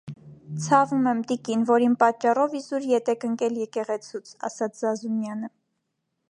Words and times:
-Ցավում 0.67 1.03
եմ, 1.11 1.19
տիկին, 1.31 1.65
որ 1.71 1.85
իմ 1.87 1.93
պատճառով 2.03 2.55
իզուր 2.61 2.87
ետ 2.93 3.13
եք 3.15 3.27
ընկել 3.29 3.61
եկեղեցուց,- 3.65 4.35
ասաց 4.51 4.83
Զազունյանը: 4.83 5.53